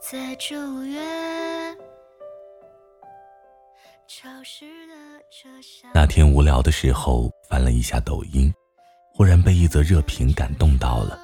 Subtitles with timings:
[0.00, 0.98] 在九月。
[5.92, 8.52] 那天无聊的时候翻了一下抖音，
[9.12, 11.18] 忽然被一则热评感动到了。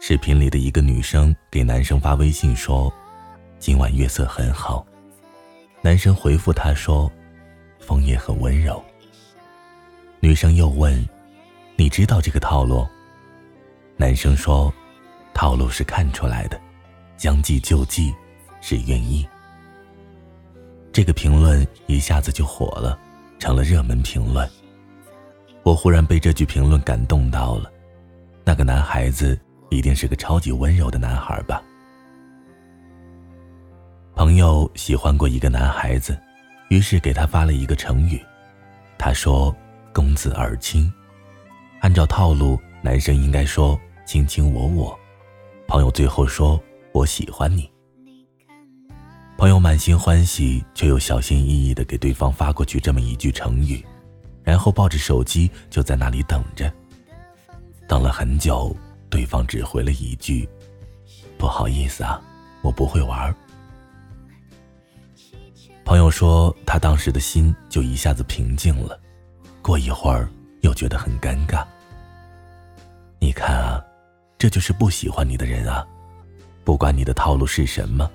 [0.00, 2.90] 视频里的一个女生给男生发微信说
[3.60, 4.86] ：“今晚月色很好。”
[5.82, 7.12] 男生回复她说
[7.78, 8.82] ：“风也很温柔。”
[10.18, 11.06] 女生又问
[11.76, 12.88] ：“你知道这个套路？”
[13.98, 14.72] 男生说
[15.34, 16.58] ：“套路是看出来的，
[17.22, 18.12] 将计就计
[18.60, 19.24] 是愿意。”
[20.92, 22.98] 这个评论一下子就火了，
[23.38, 24.50] 成了热门评论。
[25.62, 27.70] 我忽然被这句评论感动到了。
[28.42, 29.38] 那个男孩子
[29.70, 31.62] 一定是个超级温柔的男孩吧？
[34.16, 36.18] 朋友喜欢过一个男孩子，
[36.70, 38.20] 于是给他发了一个成语。
[38.98, 39.54] 他说
[39.94, 40.92] ：“公子而亲。”
[41.82, 44.98] 按照套路，男生应该说“卿卿我我”。
[45.68, 46.60] 朋友最后说
[46.92, 47.70] ：“我喜欢你。”
[49.36, 53.84] 朋友满心欢喜，却又小心翼翼地给对方发过去这么一句成语，
[54.44, 56.72] 然后抱着手机就在那里等着。
[57.88, 58.74] 等了很久，
[59.10, 60.48] 对方只回了一句
[61.36, 62.22] ：“不好意思啊，
[62.62, 63.34] 我不会玩。”
[65.84, 68.98] 朋友说，他当时的心就一下子平静了，
[69.60, 70.28] 过一会儿
[70.60, 71.64] 又觉得很尴尬。
[73.18, 73.84] 你看啊，
[74.38, 75.84] 这就是不喜欢你的人啊，
[76.64, 78.10] 不管你的套路是什么。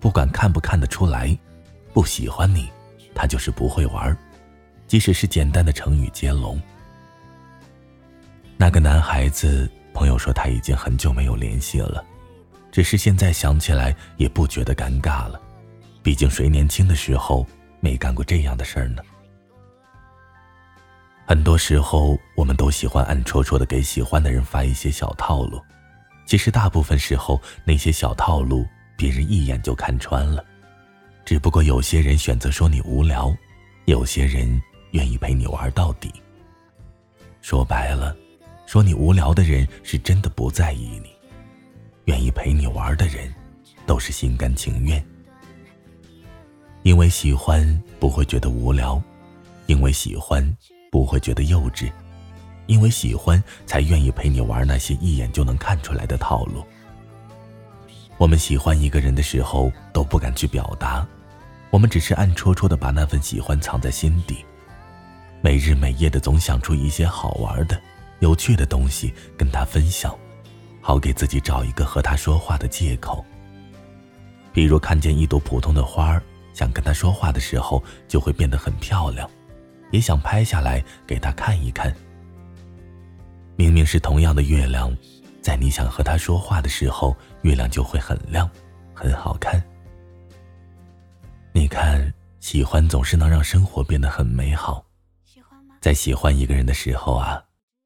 [0.00, 1.36] 不管看不看得出来，
[1.92, 2.70] 不喜欢你，
[3.14, 4.16] 他就是不会玩
[4.86, 6.60] 即使是简单的成语接龙。
[8.56, 12.04] 那个男孩子朋友说他已经很久没有联系了，
[12.70, 15.40] 只是现在想起来也不觉得尴尬了，
[16.00, 17.44] 毕竟谁年轻的时候
[17.80, 19.02] 没干过这样的事儿呢？
[21.26, 25.60] 很多时候我们都喜欢暗戳戳的给喜欢的人发一些小套路，
[26.28, 28.66] 其实大部分时候那些小套路。
[28.98, 30.44] 别人一眼就看穿了，
[31.24, 33.32] 只不过有些人选择说你无聊，
[33.84, 36.12] 有些人愿意陪你玩到底。
[37.40, 38.16] 说白了，
[38.66, 41.10] 说你无聊的人是真的不在意你，
[42.06, 43.32] 愿意陪你玩的人，
[43.86, 45.00] 都是心甘情愿。
[46.82, 49.00] 因为喜欢不会觉得无聊，
[49.66, 50.44] 因为喜欢
[50.90, 51.88] 不会觉得幼稚，
[52.68, 56.64] 因为喜欢才愿意陪你玩那些一眼就能看出来的套路。
[58.18, 61.04] 我们喜欢一个人的时候都不敢去表达，
[61.70, 64.44] 我们只是暗戳戳的把那份喜欢藏在心底，
[65.40, 67.80] 每日每夜的总想出一些好玩的、
[68.20, 70.14] 有趣的东西跟他分享，
[70.82, 73.24] 好给自己找一个和他说话的借口。
[74.52, 79.30] 比如看见一朵普通的花儿，想跟他说话的时候就会变得很漂亮，
[79.90, 81.94] 也想拍下来给他看一看。
[83.58, 84.96] 明明是同样的月亮。
[85.42, 88.48] 在你想和他说话的时候，月亮就会很亮，
[88.94, 89.60] 很好看。
[91.52, 94.84] 你看，喜欢总是能让生活变得很美好。
[95.80, 97.42] 在喜欢一个人的时候啊，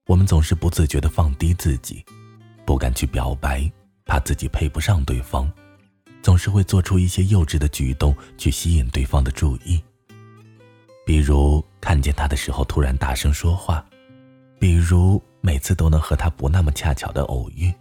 [0.07, 2.05] 我们总是不自觉的放低自己，
[2.67, 3.71] 不敢去表白，
[4.05, 5.51] 怕自己配不上对方，
[6.21, 9.83] 总是会做出一些幼稚的举动去吸引对方的注意。
[11.07, 13.83] 比如看见他的时候突然大声说话，
[14.59, 15.23] 比如。
[15.45, 17.75] 每次都能和他不那么恰巧的偶遇，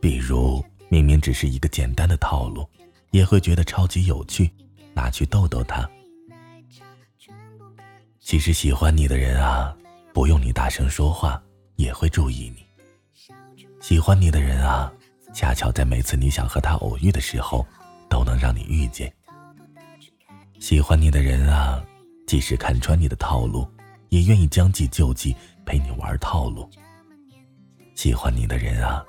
[0.00, 2.64] 比如明明只是一个简单的套路，
[3.10, 4.48] 也会觉得超级有趣，
[4.94, 5.90] 拿去逗逗他。
[8.20, 9.76] 其实喜欢你的人啊，
[10.14, 11.42] 不用你大声说话，
[11.74, 12.64] 也会注意你。
[13.80, 14.92] 喜欢你的人啊，
[15.34, 17.66] 恰巧在每次你想和他偶遇的时候，
[18.08, 19.12] 都能让你遇见。
[20.60, 21.84] 喜欢你的人啊，
[22.24, 23.68] 即使看穿你的套路，
[24.10, 25.34] 也愿意将计就计。
[25.64, 26.68] 陪你玩套路，
[27.94, 29.04] 喜欢你的人啊，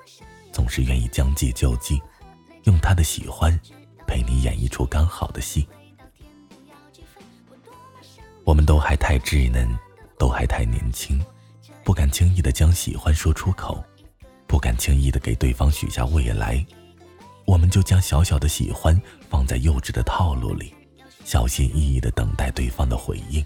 [0.52, 2.00] 总是愿意将计就计，
[2.64, 3.58] 用他的喜欢
[4.06, 5.66] 陪你演一出刚好的戏。
[8.44, 9.68] 我们都还太稚嫩，
[10.18, 11.20] 都还太年轻，
[11.82, 13.82] 不敢轻易的将喜欢说出口，
[14.46, 16.64] 不敢轻易的给对方许下未来，
[17.46, 20.74] 我们就将小小的喜欢放在幼稚的套路里，
[21.24, 23.44] 小心翼翼的等待对方的回应。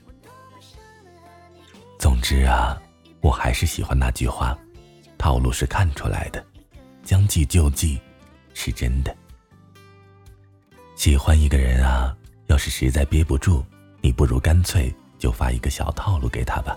[1.98, 2.80] 总之啊。
[3.20, 4.56] 我还是喜欢那句话，
[5.18, 6.44] 套路是看出来的，
[7.02, 7.98] 将计就计
[8.54, 9.14] 是真的。
[10.96, 12.16] 喜欢一个人啊，
[12.46, 13.64] 要是实在憋不住，
[14.00, 16.76] 你不如干脆就发一个小套路给他吧。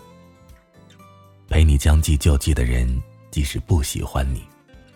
[1.47, 4.43] 陪你将计就计的人，即使不喜欢你，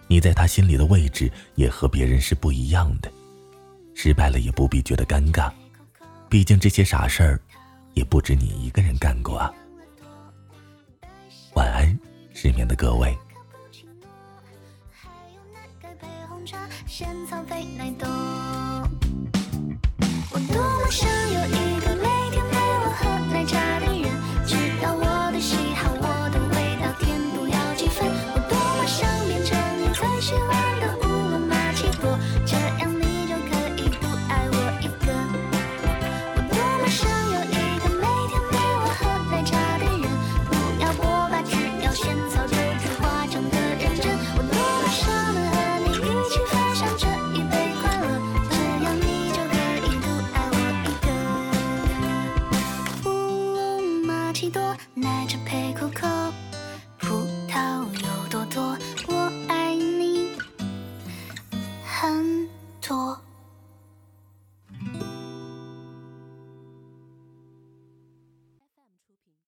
[0.07, 3.11] 你在他心里的位置也和别人是不一样的。
[3.93, 5.51] 失败了也不必觉得尴尬，
[6.29, 7.39] 毕竟这些傻事儿，
[7.93, 9.53] 也不止你一个人干过啊。
[11.55, 11.99] 晚安，
[12.33, 13.17] 失眠的各位。
[20.31, 21.84] 我多么想有一个。